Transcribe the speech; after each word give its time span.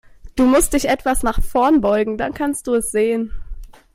Du 0.35 0.45
musst 0.45 0.73
dich 0.73 0.89
etwas 0.89 1.21
nach 1.21 1.39
vorn 1.43 1.79
beugen, 1.79 2.17
dann 2.17 2.33
kannst 2.33 2.65
du 2.65 2.73
es 2.73 2.89
sehen. 2.89 3.31